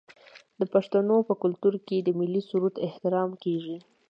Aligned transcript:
د 0.59 0.61
پښتنو 0.73 1.15
په 1.27 1.33
کلتور 1.43 1.73
کې 1.87 1.97
د 2.01 2.09
ملي 2.19 2.41
سرود 2.49 2.75
احترام 2.87 3.31
کیږي. 3.43 3.77